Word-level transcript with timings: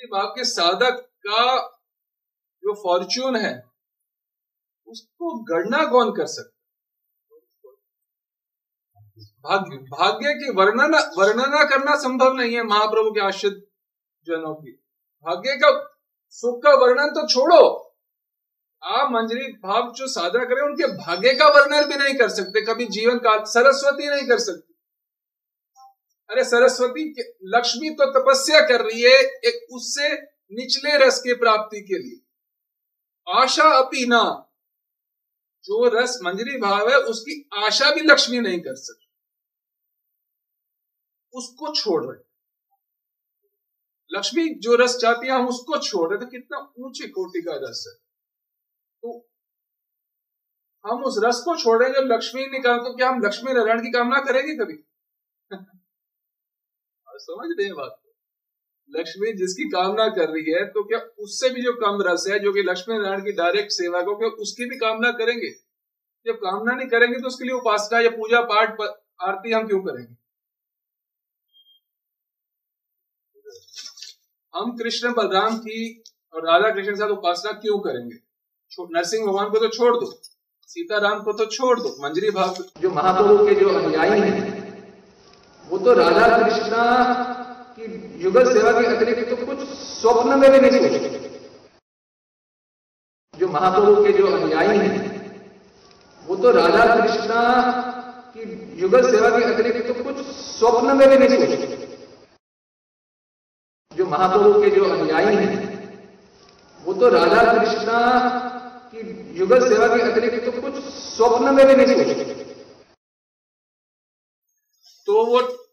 मंजरी 0.00 0.18
भाव 0.18 0.28
के 0.28 0.44
साधक 0.44 1.00
का 1.26 1.42
जो 2.62 2.74
फॉर्च्यून 2.74 3.36
है, 3.36 3.52
उसको 4.86 5.32
गणना 5.44 5.84
कौन 5.90 6.10
कर 6.10 6.26
सकता 6.26 6.56
भाग्य 9.44 9.76
भाग्य 9.90 10.32
की 10.34 10.52
वर्णना 10.52 10.98
वर्णना 11.18 11.64
करना 11.64 11.96
संभव 11.96 12.32
नहीं 12.32 12.54
है 12.54 12.62
महाप्रभु 12.62 13.10
के 13.10 13.20
आश्रित 13.20 13.54
जनों 14.26 14.54
की। 14.54 14.72
भाग्य 15.26 15.56
का, 15.56 15.70
सुख 16.30 16.62
का 16.62 16.74
वर्णन 16.74 17.10
तो 17.10 17.26
छोड़ो। 17.26 17.62
आप 18.82 19.10
मंजरी 19.10 19.52
भाव 19.52 19.92
जो 19.92 20.06
साधना 20.06 20.44
करें, 20.44 20.62
उनके 20.62 20.86
भाग्य 20.96 21.34
का 21.34 21.48
वर्णन 21.48 21.88
भी 21.88 21.96
नहीं 21.96 22.14
कर 22.14 22.28
सकते। 22.28 22.64
कभी 22.66 22.86
जीवन 22.88 23.18
काल 23.18 23.44
सरस्वती 23.44 24.08
नहीं 24.08 24.28
कर 24.28 24.38
सकती। 24.38 24.69
अरे 26.30 26.44
सरस्वती 26.44 27.14
लक्ष्मी 27.44 27.90
तो 27.90 28.20
तपस्या 28.20 28.60
कर 28.60 28.80
रही 28.84 29.02
है 29.02 29.20
एक 29.20 29.66
उससे 29.72 30.22
निचले 30.52 31.06
रस 31.06 31.18
की 31.18 31.34
प्राप्ति 31.34 31.80
के 31.80 31.98
लिए। 31.98 32.26
आशा 33.40 33.64
अपीना 33.64 34.46
जो 35.64 35.88
रस 35.88 36.18
मंजरी 36.22 36.60
भाव 36.60 36.90
है, 36.90 36.96
उसकी 36.96 37.48
आशा 37.54 37.94
भी 37.94 38.00
लक्ष्मी 38.00 38.40
नहीं 38.40 38.60
कर 38.60 38.74
सकती। 38.74 39.06
उसको 41.32 41.74
छोड़ 41.74 42.04
रहे। 42.04 42.30
लक्ष्मी 44.18 44.54
जो 44.54 44.74
रस 44.74 44.96
चाहती 44.96 45.26
है, 45.26 45.32
हम 45.32 45.48
उसको 45.48 45.78
छोड़ 45.78 46.10
रहे। 46.10 46.20
तो 46.20 46.26
कितना 46.26 46.72
ऊँची 46.78 47.08
कोटि 47.08 47.42
का 47.42 47.52
रस 47.54 47.84
है। 47.88 47.94
तो 49.02 49.28
हम 50.86 51.04
उस 51.04 51.20
रस 51.24 51.36
को 51.36 51.56
छोड़ 51.56 51.84
रहे 51.84 51.90
जब 51.90 52.12
लक्ष्मी 52.12 52.46
निकाल 52.46 52.78
तो 52.78 52.96
क्या 52.96 53.08
हम 53.08 53.22
लक्ष्मी 53.22 53.52
नारायण 53.52 53.80
की 53.80 53.90
कामना 53.92 54.20
करेंगे 54.20 54.54
कभी? 54.54 54.84
समझ 57.18 57.48
रहे 57.50 57.66
हैं 57.66 57.74
बात 57.74 57.98
लक्ष्मी 58.90 59.32
जिसकी 59.32 59.64
कामना 59.70 60.08
कर 60.08 60.28
रही 60.28 60.52
है 60.52 60.64
तो 60.66 60.82
क्या 60.84 60.98
उससे 61.18 61.48
भी 61.50 61.62
जो 61.62 61.72
कम 61.74 61.98
रस 62.02 62.24
है, 62.28 62.38
जो 62.38 62.52
कि 62.52 62.62
लक्ष्मी 62.62 62.96
नारायण 62.98 63.24
की 63.24 63.32
डायरेक्ट 63.32 63.70
सेवा 63.72 64.00
को, 64.02 64.16
क्या 64.16 64.28
उसकी 64.44 64.64
भी 64.64 64.76
कामना 64.76 65.10
करेंगे? 65.12 65.50
जब 66.26 66.36
कामना 66.36 66.74
नहीं 66.74 66.88
करेंगे 66.88 67.20
तो 67.20 67.26
उसके 67.26 67.44
लिए 67.44 67.54
उपासना 67.54 68.00
या 68.00 68.10
पूजा 68.10 68.40
पाठ 68.44 68.80
आरती 69.20 69.52
हम 69.52 69.66
क्यों 69.68 69.80
करेंगे? 69.82 70.14
हम 74.54 74.76
कृष्ण 74.76 75.12
बलराम 75.14 75.58
की 75.58 76.02
और 76.34 76.46
राधा 76.46 76.70
कृष्ण 76.70 76.90
के 76.90 76.96
साथ 76.96 77.10
उपासना 77.10 77.52
क्यों 77.60 77.78
करेंगे? 77.80 78.16
नरसिंह 78.78 79.26
भगवान 79.26 79.50
को 79.50 79.58
तो 79.58 79.68
छोड़ 79.68 79.96
दो, 79.96 80.06
सीताराम 80.68 81.22
को 81.22 81.32
तो 81.32 81.46
छोड़ 81.48 81.78
दो, 81.80 81.88
मंजरी 82.02 82.30
भाव 82.30 82.56
जो 82.80 82.90
महाप्रभु 82.90 83.46
के 83.46 83.54
जो 83.54 83.68
अनुयायी 83.70 84.20
हैं 84.20 84.59
वो 85.70 85.78
तो 85.78 85.92
राधा 85.94 86.26
कृष्ण 86.38 86.84
की 87.76 87.84
युगल 88.22 88.52
सेवा 88.52 88.70
के 88.72 88.86
अतिरिक्त 88.86 89.28
तो 89.30 89.46
कुछ 89.46 89.60
स्वप्न 89.68 90.38
में 90.38 90.50
भी 90.52 90.58
नहीं 90.60 90.80
सोचते 90.80 91.18
जो 93.34 93.48
महाप्रभु 93.48 94.04
के 94.04 94.12
जो 94.12 94.26
अनुयायी 94.26 94.78
हैं, 94.78 94.96
वो 96.26 96.36
तो 96.36 96.50
राधा 96.50 96.84
कृष्णा 96.96 97.42
की 98.34 98.42
युगल 98.80 99.10
सेवा 99.10 99.30
के 99.30 99.44
अतिरिक्त 99.44 99.86
तो 99.88 100.02
कुछ 100.04 100.16
स्वप्न 100.26 100.96
में 100.96 101.08
भी 101.08 101.16
नहीं 101.18 101.28
सोचते 101.36 101.78
जो 103.92 104.06
महाप्रभु 104.06 104.60
के 104.62 104.70
जो 104.70 104.84
अनुयायी 104.90 105.36
हैं, 105.36 105.54
वो 106.80 106.92
तो 106.94 107.08
राधा 107.08 107.42
कृष्णा 107.52 108.00
की 108.92 109.00
युगल 109.38 109.68
सेवा 109.68 109.86
के 109.96 110.02
अतिरिक्त 110.02 110.44
तो 110.44 110.60
कुछ 110.60 110.82
स्वप्न 110.84 111.54
में 111.54 111.66
भी 111.66 111.74
नहीं 111.74 111.96
सोचते 111.96 112.29
वो 115.30 115.66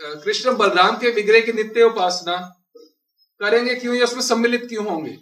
कृष्ण 0.00 0.56
बलराम 0.56 0.96
के 0.96 1.10
विग्रह 1.10 1.40
की 1.40 1.52
नित्य 1.52 1.82
उपासना 1.82 2.36
करेंगे 3.40 3.74
क्यों 3.74 3.94
या 3.94 4.04
उसमें 4.04 4.22
सम्मिलित 4.22 4.68
क्यों 4.68 4.86
होंगे? 4.88 5.18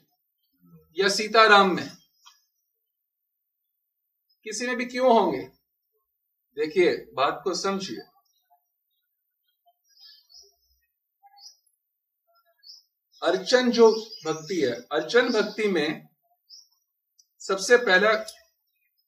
या 0.99 1.09
सीताराम 1.09 1.77
में? 1.77 1.97
किसी 4.45 4.67
में 4.67 4.77
भी 4.77 4.85
क्यों 4.85 5.13
होंगे? 5.13 5.43
देखिए, 6.57 6.97
बात 7.15 7.41
को 7.45 7.55
समझिए। 7.55 8.01
अर्चन 13.23 13.71
जो 13.71 13.93
भक्ति 14.27 14.61
है, 14.61 14.73
अर्चन 14.73 15.29
भक्ति 15.29 15.69
में 15.69 16.09
सबसे 17.41 17.77
पहला 17.77 18.13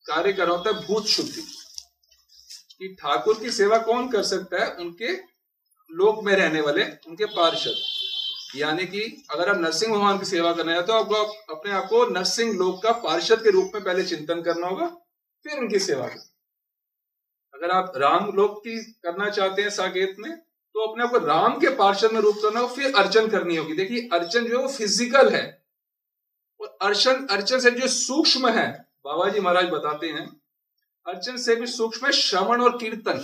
कार्य 0.07 0.33
कर 0.33 0.49
होता 0.49 0.71
है 0.71 0.87
भूत 0.87 1.07
शुद्धि। 1.07 1.58
कि 2.81 2.89
ठाकुर 2.95 3.39
की 3.41 3.51
सेवा 3.53 3.79
कौन 3.81 4.09
कर 4.09 4.23
सकता 4.25 4.65
है? 4.65 4.71
उनके 4.77 5.13
लोक 5.91 6.23
में 6.25 6.35
रहने 6.35 6.61
वाले, 6.61 6.85
उनके 7.09 7.25
पार्षद। 7.27 8.57
यानी 8.57 8.85
कि 8.87 9.01
अगर 9.31 9.49
आप 9.49 9.57
नरसिंह 9.59 9.95
भगवान 9.95 10.19
की 10.19 10.25
सेवा 10.27 10.53
करना 10.53 10.73
है 10.73 10.83
तो 10.83 10.93
आपको 10.95 11.15
अपने 11.55 11.73
आप 11.73 11.87
को 11.87 12.05
नरसिंह 12.09 12.53
लोक 12.55 12.83
का 12.83 12.93
पार्षद 13.01 13.43
के 13.43 13.51
रूप 13.51 13.71
में 13.75 13.83
पहले 13.85 14.05
चिंतन 14.05 14.43
करना 14.43 14.67
होगा, 14.67 14.87
फिर 15.45 15.59
उनकी 15.59 15.79
सेवा 15.81 16.07
करना। 16.07 16.23
अगर 17.55 17.71
आप 17.73 17.93
राम 17.97 18.31
लोक 18.33 18.59
की 18.59 18.77
करना 19.03 19.29
चाहते 19.31 19.63
हैं 19.63 19.71
साकेत 19.73 20.17
में 20.19 20.37
तो 20.75 20.81
अपने 20.83 21.05
आप 21.05 21.11
को 21.11 21.19
राम 21.19 21.59
के 21.61 21.69
पार्षद 21.77 22.13
में 22.13 22.21
रूप 22.21 22.37
करना 22.43 22.61
होगा, 22.61 22.75
फिर 22.75 22.95
अर्चन 22.95 23.29
करनी 23.29 23.57
होगी। 23.57 23.75
देखिए, 23.75 24.09
अर्चन 24.13 24.45
जो 24.45 24.57
है 24.57 24.63
वो 24.63 24.69
फ़िज़िकल 24.71 25.29
है। 25.31 25.45
और 26.61 26.77
अर्चन 26.83 27.27
अर्चन 27.29 27.61
से 27.61 27.71
जो 27.73 27.87
सूक्ष्म 27.89 28.49
है, 28.51 28.69
बाबा 29.05 29.29
जी 29.29 29.41
महाराज 29.41 29.71
बताते 29.71 30.07
हैं 30.09 30.27
अर्चन 31.09 31.37
से 31.39 31.55
भी 31.57 31.67
सूक्ष्म 31.69 32.07
है 32.07 32.13
श्रवण 32.15 32.63
और 32.63 32.77
कीर्तन। 32.79 33.19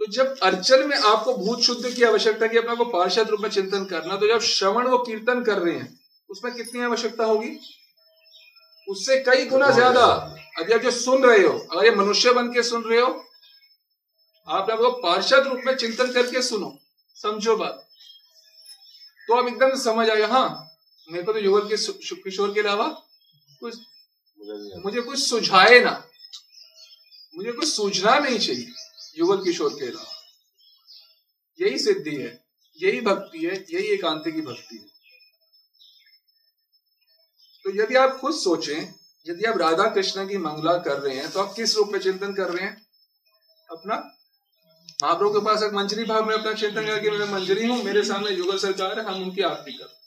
तो 0.00 0.06
जब 0.12 0.36
अर्चन 0.42 0.86
में 0.88 0.96
आपको 0.96 1.32
भूत 1.36 1.60
शुद्ध 1.62 1.94
की 1.94 2.02
आवश्यकता 2.04 2.46
की 2.46 2.58
अपने 2.58 2.76
को 2.76 2.84
पार्षद 2.92 3.30
रूप 3.30 3.40
में 3.40 3.48
चिंतन 3.50 3.84
करना 3.86 4.16
तो 4.16 4.28
जब 4.28 4.40
श्रवण 4.46 4.88
वो 4.88 4.98
कीर्तन 5.00 5.42
कर 5.44 5.58
रहे 5.58 5.74
हैं 5.74 5.98
उसमें 6.30 6.54
कितनी 6.54 6.82
आवश्यकता 6.82 7.24
होगी? 7.24 7.58
उससे 8.88 9.16
कई 9.24 9.44
गुना 9.46 9.70
ज़्यादा। 9.70 10.04
अभी 10.58 10.72
आप 10.72 10.80
जो 10.80 10.90
सुन 10.92 11.24
रहे 11.24 11.42
हो 11.42 11.52
अगर 11.52 11.84
ये 11.84 11.90
मनुष्य 11.96 12.32
बन 12.32 12.52
के 12.52 12.62
सुन 12.62 12.82
रहे 12.84 13.00
हो 13.00 13.08
आप 14.48 14.70
आपको 14.70 14.90
पार्षद 15.02 15.46
रूप 15.46 15.60
में 15.66 15.76
चिंतन 15.76 16.12
करके 16.12 16.42
सुनो 16.42 16.72
समझो 17.16 17.56
बात। 17.56 17.86
तो 19.28 19.34
आप 19.34 19.48
एकदम 19.48 19.74
समझ 19.80 20.08
आए 20.10 20.22
हाँ 20.30 20.48
मेरे 21.08 21.24
को 21.24 21.32
तो 21.32 21.38
युगल 21.40 21.68
के 21.68 21.76
किशोर 22.22 22.52
के 22.54 22.60
अलावा 22.60 22.88
कुछ 23.60 23.76
मुझे 24.40 25.00
कुछ 25.00 25.18
सुझाए 25.20 25.78
ना। 25.80 25.90
मुझे 27.34 27.52
कुछ 27.52 27.68
सूझना 27.68 28.18
नहीं 28.18 28.38
चाहिए, 28.38 28.72
युगल 29.16 29.42
किशोर 29.44 29.72
के 29.72 29.86
अलावा 29.86 30.14
यही 31.58 31.78
सिद्धि 31.78 32.14
है, 32.16 32.30
यही 32.78 33.00
भक्ति 33.00 33.38
है, 33.38 33.54
यही 33.70 33.86
एकांति 33.86 34.32
की 34.32 34.40
भक्ति 34.42 34.76
है। 34.76 34.88
तो 37.64 37.70
यदि 37.74 37.94
आप 37.96 38.16
खुद 38.20 38.34
सोचें, 38.34 38.80
यदि 39.26 39.44
आप 39.44 39.58
राधा 39.58 39.88
कृष्ण 39.94 40.26
की 40.28 40.38
मंगला 40.38 40.76
कर 40.78 40.98
रहे 40.98 41.16
हैं 41.16 41.30
तो 41.30 41.40
आप 41.40 41.52
किस 41.56 41.76
रूप 41.76 41.88
में 41.92 41.98
चिंतन 42.00 42.32
कर 42.34 42.50
रहे 42.50 42.64
हैं? 42.64 42.76
अपना? 43.68 43.94
महाप्रभु 45.02 45.30
के 45.30 45.44
पास 45.46 45.62
एक 45.62 45.72
मंजरी 45.72 46.04
भाव 46.04 46.24
में 46.26 46.34
अपना 46.34 46.52
चिंतन 46.54 46.86
करके 46.86 47.10
मैं 47.10 47.26
मंजरी 47.32 47.66
हूँ, 47.66 47.82
मेरे 47.84 48.02
सामने 48.04 48.30
युगल 48.30 48.58
सरकार 48.58 48.98
है 48.98 49.04
हम 49.04 49.22
उनकी 49.22 49.42
आरती 49.42 49.72
कर 49.72 49.98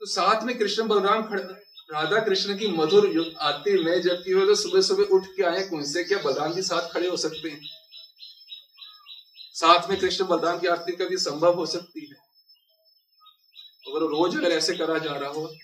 तो 0.00 0.06
साथ 0.08 0.42
में 0.42 0.56
कृष्ण 0.58 0.86
बलराम 0.88 1.22
खड़े 1.22 1.42
राधा 1.90 2.18
कृष्ण 2.20 2.56
की 2.58 2.66
मधुर 2.68 3.06
आरती 3.40 3.72
में 3.84 4.00
जबकि 4.02 4.34
वो 4.34 4.46
तो 4.46 4.54
सुबह 4.54 4.80
सुबह 4.80 5.14
उठ 5.14 5.24
के 5.26 5.42
आए, 5.42 5.62
कौन 5.68 5.84
से 5.84 6.04
क्या 6.04 6.18
बलराम 6.18 6.52
जी 6.52 6.62
साथ 6.62 6.92
खड़े 6.92 7.08
हो 7.08 7.16
सकते 7.16 7.48
हैं? 7.48 7.60
साथ 9.54 9.88
में 9.90 9.98
कृष्ण 10.00 10.24
बलराम 10.24 10.58
की 10.58 10.66
आरती 10.66 10.92
कभी 10.96 11.16
संभव 11.16 11.54
हो 11.54 11.66
सकती 11.66 12.00
है? 12.00 12.16
अगर 13.88 14.06
रोज 14.06 14.36
अगर 14.36 14.52
ऐसे 14.52 14.76
करा 14.76 14.98
जा 14.98 15.12
रहा 15.12 15.30
हो, 15.30 15.56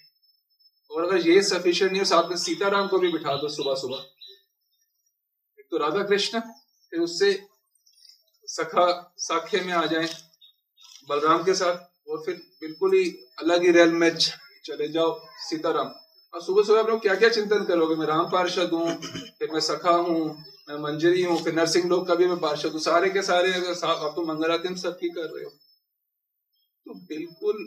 और 0.90 1.04
अगर 1.04 1.28
ये 1.28 1.42
सफिशियंट 1.42 1.92
नहीं 1.92 2.00
हो, 2.00 2.06
साथ 2.06 2.28
में 2.28 2.36
सीताराम 2.36 2.88
को 2.88 2.98
भी 2.98 3.12
बिठा 3.12 3.36
दो 3.36 3.48
सुबह 3.48 3.74
सुबह। 3.74 4.04
एक 5.58 5.66
तो 5.70 5.78
राधा 5.78 6.02
कृष्ण 6.02 6.40
फिर 6.40 7.00
उससे 7.00 7.30
सखा, 8.48 9.14
साखे 9.18 9.60
में 9.60 9.72
आ 9.72 9.84
जाए 9.86 10.08
बलराम 11.08 11.44
के 11.44 11.54
साथ, 11.54 11.76
और 12.10 12.22
फिर 12.26 12.34
बिल्कुल 12.60 12.94
ही 12.94 13.04
अलग 13.38 13.62
ही 13.62 13.70
रेल 13.72 13.92
में 13.92 14.10
चले 14.16 14.88
जाओ 14.88 15.14
सीताराम। 15.40 15.94
और 16.36 16.42
सुबह 16.42 16.62
सुबह 16.62 16.80
आप 16.80 16.88
लोग 16.88 17.00
क्या 17.02 17.14
क्या 17.14 17.28
चिंतन 17.28 17.64
करोगे? 17.64 17.94
मैं 17.96 18.06
राम 18.06 18.28
पार्षद 18.30 18.70
हूँ, 18.72 18.94
फिर 19.38 19.52
मैं 19.52 19.60
सखा 19.60 19.90
हूँ, 19.90 20.24
मैं 20.68 20.76
मंजरी 20.78 21.22
हूँ, 21.22 21.36
फिर 21.44 21.54
नरसिंह 21.54 21.86
लोग 21.88 22.06
का 22.08 22.14
भी 22.14 22.26
मैं 22.26 22.36
पार्षद 22.40 22.72
हूँ। 22.72 22.80
सारे 22.80 23.10
के 23.10 23.22
सारे 23.22 23.52
आप 23.84 24.12
तो 24.16 24.24
मंगलाती 24.24 24.74
सबकी 24.76 25.08
कर 25.08 25.24
रहे 25.26 25.44
हो। 25.44 25.50
तो 26.86 26.94
बिल्कुल 27.08 27.64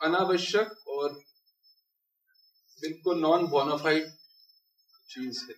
अनावश्यक 0.00 0.74
और 0.88 1.12
बिल्कुल 2.82 3.18
नॉन 3.20 3.46
बोनाफाइड 3.46 4.10
चीज़ 5.08 5.40
है। 5.44 5.54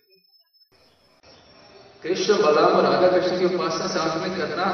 कृष्ण 2.03 2.37
बलराम 2.37 2.73
और 2.73 2.83
राधा 2.83 3.09
कृष्ण 3.09 3.39
की 3.39 3.55
उपासना 3.55 3.87
साथ 3.89 4.17
में 4.21 4.37
करना, 4.37 4.71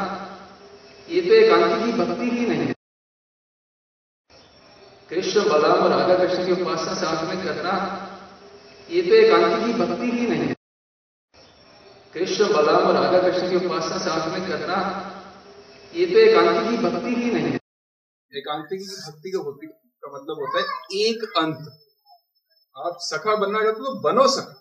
ये 1.08 1.22
तो 1.22 1.34
एक 1.34 1.52
की 1.86 1.92
भक्ति 1.94 2.30
ही 2.30 2.46
नहीं 2.48 2.60
है। 2.60 2.73
कृष्ण 5.10 5.44
बलराम 5.44 5.80
और 5.80 5.90
राधा 5.90 6.16
कृष्ण 6.18 6.46
की 6.46 6.62
उपासना 6.62 6.94
साथ 6.94 7.24
में 7.28 7.44
करना, 7.46 7.74
ये 8.90 9.02
तो 9.02 9.16
एक 9.16 9.32
की 9.66 9.74
भक्ति 9.74 10.12
ही 10.12 10.28
नहीं 10.28 10.48
है। 10.48 10.56
कृष्ण 12.14 12.48
बलराम 12.54 12.88
और 12.88 12.94
राधा 12.94 13.30
कृष्ण 13.30 13.50
की 13.50 13.66
उपासना 13.66 13.98
साथ 13.98 14.32
में 14.32 14.48
करना, 14.48 14.80
ये 15.96 16.06
तो 16.06 16.20
एक 16.20 16.36
की 16.70 16.78
भक्ति 16.78 17.16
ही 17.16 17.32
नहीं 17.32 17.46
है। 17.46 17.60
एकांतिक 18.32 18.82
भक्ति 18.82 19.32
का 19.32 19.40
होती 19.40 19.68
का 19.68 20.12
मतलब 20.14 20.40
होता 20.40 20.60
है 20.60 20.66
एक 21.02 21.24
अंत। 21.38 21.80
आप 22.78 22.98
सखा 23.00 23.36
बनना 23.36 23.60
चाहते 23.60 23.80
हो 23.80 23.86
तो 23.86 24.00
बनो 24.00 24.28
सखा। 24.28 24.60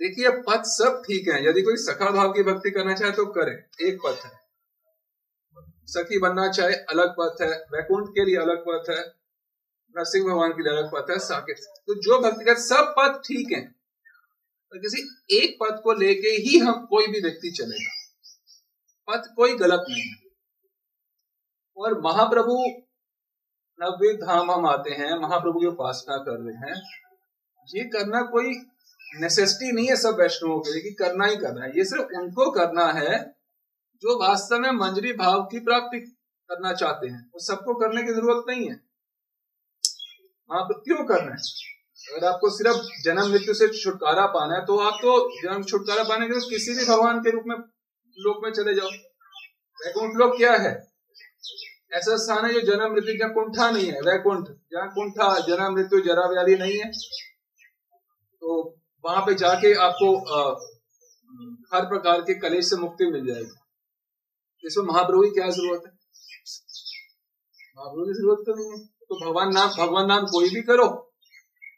देखिए 0.00 0.30
पथ 0.30 0.62
सब 0.64 1.02
ठीक 1.06 1.28
है। 1.28 1.48
यदि 1.48 1.62
कोई 1.62 1.76
सखा 1.76 2.10
भाव 2.10 2.32
की 2.32 2.42
भक्ति 2.42 2.70
करना 2.70 2.94
चाहे 2.94 3.12
तो 3.12 3.26
करे। 3.26 3.86
एक 3.88 3.98
पथ 4.06 4.24
है। 4.24 4.39
सखी 5.86 6.18
बनना 6.18 6.48
चाहे, 6.48 6.74
अलग 6.74 7.14
पथ 7.20 7.42
है। 7.42 7.48
वैकुंठ 7.48 8.08
के 8.08 8.24
लिए 8.24 8.36
अलग 8.36 8.64
पथ 8.68 8.90
है। 8.90 9.06
नरसिंह 9.96 10.24
भगवान 10.24 10.50
के 10.50 10.62
लिए 10.62 10.72
अलग 10.72 10.90
पथ 10.94 11.10
है। 11.10 11.18
साकेत 11.18 11.56
तो 11.58 11.94
जो 11.94 12.20
भक्ति 12.20 12.44
कर, 12.44 12.54
सब 12.54 12.94
पथ 12.98 13.18
ठीक 13.18 13.52
है। 13.52 13.60
तो 14.72 14.80
किसी 14.80 15.26
एक 15.30 15.58
पथ 15.62 15.82
को 15.82 15.92
लेके 15.92 16.28
ही 16.28 16.58
हम 16.58 16.86
कोई 16.86 17.06
भी 17.06 17.20
व्यक्ति 17.20 17.50
चलेगा। 17.50 18.00
पथ 19.08 19.34
कोई 19.36 19.56
गलत 19.56 19.84
नहीं 19.88 20.02
है। 20.02 20.16
और 21.76 22.00
महाप्रभु 22.00 22.64
नववे 23.82 24.12
धाम 24.12 24.50
हम 24.50 24.66
आते 24.66 24.90
हैं, 24.90 25.18
महाप्रभु 25.20 25.60
की 25.60 25.66
उपासना 25.66 26.16
कर 26.16 26.40
रहे 26.40 26.56
हैं। 26.56 26.82
ये 27.74 27.84
करना 27.84 28.22
कोई 28.22 28.54
नेसेसिटी 29.14 29.72
नहीं 29.72 29.88
है 29.88 29.96
सब 29.96 30.14
वैष्णवों 30.14 30.60
के 30.60 30.72
लिए 30.72 30.82
कि 30.82 30.90
करना 30.90 31.24
ही 31.24 31.36
करना 31.36 31.64
है। 31.64 31.70
ये 31.76 31.84
सिर्फ़ 31.84 32.04
उनको 32.04 32.50
करना 32.50 32.92
है 32.92 33.39
जो 34.02 34.18
वास्तव 34.20 34.58
में 34.58 34.70
मंजरी 34.74 35.12
भाव 35.12 35.42
की 35.42 35.58
प्राप्ति 35.60 35.98
करना 36.50 36.72
चाहते 36.72 37.08
हैं 37.08 37.20
वो 37.34 37.40
सबको 37.40 37.74
करने 37.74 38.02
की 38.02 38.12
ज़रूरत 38.12 38.44
नहीं 38.48 38.68
है। 38.68 38.74
आप 40.50 40.68
क्यों 40.84 41.04
करना 41.04 41.32
है? 41.32 41.40
अगर 42.06 42.26
आपको 42.26 42.50
सिर्फ़ 42.50 42.78
जन्म 43.04 43.30
मृत्यु 43.30 43.54
से 43.54 43.68
छुटकारा 43.74 44.26
पाना 44.36 44.54
है 44.54 44.64
तो 44.66 44.78
आप 44.80 44.98
तो 45.02 45.12
जन्म 45.42 45.62
छुटकारा 45.64 46.04
पाने 46.04 46.26
के 46.26 46.32
लिए 46.32 46.48
किसी 46.50 46.74
भी 46.74 46.86
भगवान 46.86 47.20
के 47.20 47.30
रूप 47.30 47.44
में 47.46 47.56
लोक 48.18 48.44
में 48.44 48.50
चले 48.52 48.74
जाओ। 48.74 48.88
वैकुंठ 49.78 50.16
लोक 50.16 50.36
क्या 50.36 50.52
है? 50.56 50.72
ऐसा 51.92 52.16
स्थान 52.16 52.44
है 52.46 52.52
जो 52.52 52.60
जन्म 52.62 52.92
मृत्यु 52.92 53.16
जहाँ 53.18 53.32
कुंठा 53.34 53.70
नहीं 53.70 53.86
है 53.86 54.00
वैकुंठ। 54.00 54.48
जहाँ 54.72 54.88
कुंठा 54.88 55.28
जन्म 55.46 55.74
मृत्यु 55.74 56.00
जरा 56.00 56.26
व्याधि 56.30 56.56
नहीं 56.56 56.78
है। 56.78 56.90
तो 58.42 58.58
वहाँ 59.04 59.22
पे 59.26 59.34
जाके 59.34 59.74
आपको 59.84 60.12
आ, 60.34 60.42
हर 61.74 61.86
प्रकार 61.88 62.20
के 62.20 62.34
कलेश 62.40 62.70
से 62.70 62.76
मुक्ति 62.76 63.10
मिल 63.10 63.26
जाएगी। 63.26 63.59
इसमें 64.64 64.84
महाप्रभु 64.84 65.22
की 65.22 65.30
क्या 65.30 65.48
ज़रूरत 65.50 65.82
है? 65.86 65.92
महाप्रभु 67.76 68.06
की 68.06 68.14
ज़रूरत 68.14 68.42
तो 68.46 68.54
नहीं 68.54 68.70
है। 68.70 68.78
तो 69.10 69.16
भगवान 69.20 69.52
नाम 69.54 69.68
भगवान 69.76 70.06
नाम 70.06 70.26
कोई 70.26 70.50
भी 70.50 70.62
करो, 70.62 70.88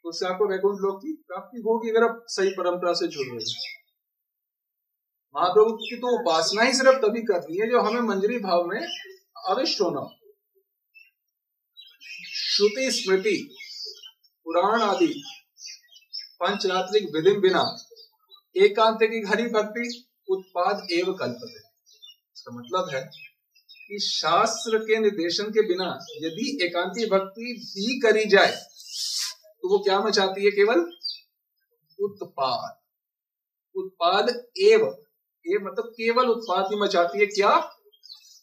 उससे 0.04 0.26
आपको 0.26 0.48
वैकुंठ 0.48 0.80
लोक 0.80 0.98
की 1.02 1.12
प्राप्ति 1.28 1.60
होगी 1.60 1.90
अगर 1.90 2.04
आप 2.04 2.24
सही 2.28 2.50
परंपरा 2.50 2.92
से 2.92 3.06
जुड़ 3.08 3.26
रहे 3.26 3.70
महाप्रभु 5.34 5.72
की 5.74 5.96
तो 5.96 6.08
उपासना 6.20 6.62
ही 6.62 6.72
सिर्फ़ 6.74 6.98
तभी 7.02 7.22
करनी 7.22 7.58
है 7.58 7.68
जो 7.70 7.80
हमें 7.80 8.00
मंजरी 8.08 8.38
भाव 8.38 8.64
में 8.66 8.80
अविष्ट 9.48 9.80
होना 9.80 10.02
श्रुति, 12.54 12.90
स्मृति, 12.90 13.36
पुराण 14.46 14.82
आदि, 14.82 15.06
पंचरात्रिक 16.40 17.04
विधि 17.14 17.34
बिना, 17.40 17.62
एकांत 18.56 18.98
की 19.02 19.22
हरि 19.28 19.44
भक्ति, 19.50 19.84
उत्पाद 20.28 20.86
एवं 20.92 21.14
कल्पते। 21.16 21.61
इसका 22.42 22.54
मतलब 22.58 22.88
है 22.90 23.00
कि 23.88 23.98
शास्त्र 23.98 24.78
के 24.78 24.98
निर्देशन 24.98 25.50
के 25.50 25.62
बिना 25.68 25.84
यदि 26.16 26.46
एकांती 26.62 27.04
भक्ति 27.06 27.52
भी 27.66 27.98
करी 28.00 28.24
जाए 28.24 28.52
तो 29.62 29.68
वो 29.68 29.78
क्या 29.78 29.98
मचाती 30.00 30.44
है 30.44 30.50
केवल? 30.50 30.80
उत्पाद। 31.98 32.80
उत्पाद 33.74 34.30
एव। 34.60 34.86
ये 35.46 35.58
मतलब 35.58 35.92
केवल 35.92 36.30
उत्पाद 36.30 36.72
ही 36.72 36.80
मचाती 36.80 37.18
है 37.18 37.26
क्या? 37.26 37.54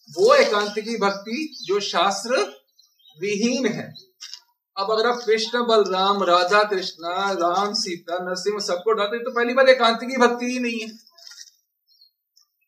वो 0.09 0.33
एकांत 0.35 0.79
की 0.79 0.97
भक्ति 0.97 1.37
जो 1.65 1.79
शास्त्र 1.79 2.39
विहीन 3.17 3.65
है। 3.65 3.93
अब 4.77 4.91
अगर 4.91 5.07
आप 5.07 5.21
कृष्ण, 5.25 5.65
बलराम, 5.65 6.23
राधा, 6.23 6.63
कृष्णा, 6.63 7.31
राम, 7.33 7.73
सीता, 7.73 8.23
नरसिंह 8.23 8.59
सबको 8.59 8.93
डालते 8.93 9.23
तो 9.23 9.31
पहली 9.31 9.53
बार 9.53 9.69
एकांत 9.69 9.99
की 10.03 10.17
भक्ति 10.17 10.45
ही 10.45 10.59
नहीं 10.59 10.79
है। 10.79 11.08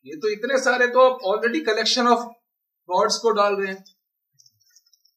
ये 0.06 0.16
तो 0.16 0.28
इतने 0.28 0.58
सारे 0.58 0.86
तो 0.86 1.00
आप 1.00 1.20
ऑलरेडी 1.26 1.60
कलेक्शन 1.64 2.08
ऑफ़ 2.08 2.22
गॉड्स 2.88 3.16
को 3.16 3.30
डाल 3.30 3.54
रहे 3.56 3.68
हैं। 3.68 3.82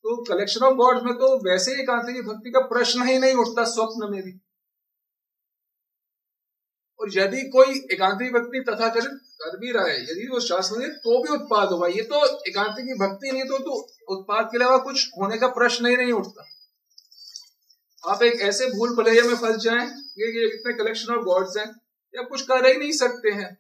तो 0.06 0.16
कलेक्शन 0.24 0.66
ऑफ़ 0.66 0.74
गॉड्स 0.76 1.04
में 1.04 1.14
तो 1.14 1.36
वैसे 1.46 1.72
ही 1.72 1.82
एकांत 1.82 2.10
की 2.10 2.22
भक्ति 2.22 2.52
का 2.52 2.60
प्रश्न 2.68 3.08
ही 3.08 3.18
नहीं 3.20 3.34
उठता 3.36 3.64
स्वप्न 3.66 4.12
में 4.12 4.22
भी। 4.24 4.34
और 7.00 7.10
यदि 7.14 7.42
कोई 7.50 7.80
एकांतिक 7.92 8.34
भक्ति 8.34 8.60
तथाकथित 8.70 9.20
कर 9.42 9.58
भी 9.60 9.72
रहा 9.72 9.86
है 9.86 10.02
यदि 10.02 10.28
वो 10.28 10.40
शास्त्र 10.42 10.78
में 10.78 10.90
तो 11.00 11.22
भी 11.24 11.34
उत्पाद 11.34 11.70
होगा। 11.70 11.88
ये 11.88 12.04
तो 12.04 12.26
एकांतिक 12.48 12.86
की 12.86 12.94
भक्ति 13.00 13.32
नहीं 13.32 13.44
तो, 13.44 13.58
तो 13.58 13.72
उत्पाद 14.10 14.46
के 14.46 14.58
अलावा 14.58 14.78
कुछ 14.84 15.10
होने 15.18 15.38
का 15.38 15.48
प्रश्न 15.58 15.86
ही 15.86 15.96
नहीं 15.96 16.14
उठता। 16.14 16.48
आप 18.04 18.24
एक 18.24 18.42
ऐसे 18.44 18.68
भूल 18.70 18.96
भुलैया 18.96 19.24
में 19.24 19.36
फंस 19.36 19.56
जाए 19.58 19.86
ये, 19.86 20.28
ये 20.28 20.48
इतने 20.48 20.74
कलेक्शन 20.74 21.14
ऑफ़ 21.14 21.24
गॉड्स 21.26 21.58
हैं 21.58 21.68
या 22.14 22.24
कुछ 22.24 22.42
कर 22.44 22.66
ही 22.66 22.78
नहीं 22.78 22.92
सकते 22.94 23.32
हैं। 23.34 23.56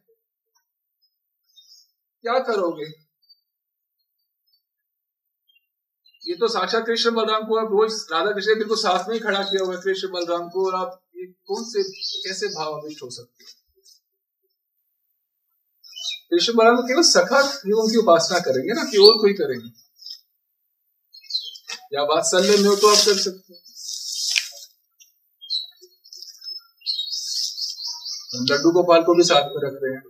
क्या 2.25 2.37
करोगे? 2.45 2.85
ये 6.21 6.35
तो 6.35 6.47
साक्षात 6.47 6.85
कृष्ण 6.85 7.11
बलराम 7.15 7.43
को 7.47 7.57
आप 7.57 7.71
रोज 7.71 7.93
राधा 8.11 8.31
कृष्ण 8.31 8.55
बिल्कुल 8.55 8.77
साथ 8.77 9.07
में 9.09 9.13
ही 9.15 9.19
खड़ा 9.19 9.41
किया 9.43 9.63
हुआ 9.63 9.75
कृष्ण 9.81 10.07
बलराम 10.07 10.47
को, 10.49 10.65
और 10.67 10.75
आप 10.75 11.01
ये 11.15 11.25
कौन 11.47 11.63
से, 11.63 11.83
कैसे 12.23 12.47
भाव 12.47 12.73
अभिष्ट 12.73 13.03
हो 13.03 13.09
सकते 13.09 13.43
कृष्ण 16.31 16.53
बलराम 16.53 16.81
केवल 16.81 17.03
सखा 17.03 17.41
युगों 17.67 17.87
की 17.89 17.97
उपासना 17.97 18.39
करेंगे 18.39 18.73
ना, 18.73 18.83
कि 18.83 18.97
और 18.97 19.21
कोई 19.21 19.33
करेंगे? 19.33 19.69
या 21.93 22.03
बात 22.05 22.23
सल्ले 22.23 22.57
में 22.57 22.69
हो 22.69 22.75
तो 22.75 22.87
आप 22.87 23.05
कर 23.05 23.19
सकते 23.19 23.53
हैं। 23.53 23.61
लड्डू 28.45 28.71
गोपाल 28.71 29.03
को 29.03 29.15
भी 29.15 29.23
साथ 29.23 29.49
में 29.49 29.61
रख 29.65 29.79
रहे 29.83 29.93
हैं। 29.93 30.03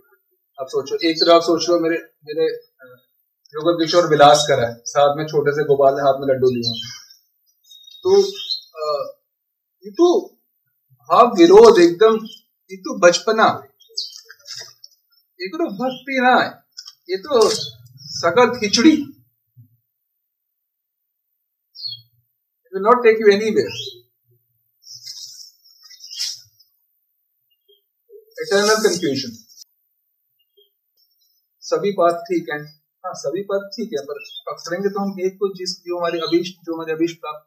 आप 0.58 0.68
सोचो, 0.68 0.96
एक 1.08 1.16
तरफ़ 1.18 1.42
सोच 1.44 1.68
लो 1.68 1.78
मेरे 1.80 1.96
मेरे 2.26 2.46
योगत 3.54 3.78
किशोर 3.80 4.06
विलास 4.10 4.44
करा 4.48 4.66
है। 4.68 4.74
साथ 4.86 5.16
में 5.16 5.24
छोटे 5.26 5.52
से 5.56 5.64
गोपाल 5.64 5.94
ने 5.94 6.02
हाथ 6.02 6.20
में 6.20 6.26
लड्डू 6.28 6.50
लिए 6.50 6.72
तो 8.04 8.10
ये 9.84 9.90
तो 9.98 10.06
भाव 11.10 11.34
विरोध 11.38 11.78
एकदम 11.80 12.16
ये 12.70 12.76
तो 12.78 12.98
बचपना। 13.00 13.46
ये 15.40 15.48
तो 15.48 15.68
भक्ति 15.74 16.20
ना 16.20 16.34
है। 16.36 16.48
ये 17.10 17.16
तो 17.26 17.40
सकल 18.14 18.58
खिचड़ी 18.58 18.96
not 22.72 23.02
take 23.04 23.20
you 23.20 23.28
anywhere 23.56 23.74
eternal 28.38 28.82
confusion 28.82 29.36
सभी 31.66 31.92
बात 31.92 32.14
ठीक 32.14 32.46
है। 32.52 32.58
हाँ 33.04 33.12
सभी 33.14 33.42
पद 33.42 33.70
ठीक 33.74 33.90
है, 33.92 34.04
पर 34.06 34.18
पकड़ेंगे 34.50 34.88
तो 34.88 35.00
हम 35.00 35.20
एक 35.20 35.34
को 35.34 35.48
जिस 35.54 35.76
जो 35.86 35.98
हमारे 35.98 36.18
अभीष्ट, 36.18 36.54
जो 36.64 36.74
हमारे 36.74 36.92
अभीष्ट 36.92 37.20
प्राप्त 37.20 37.46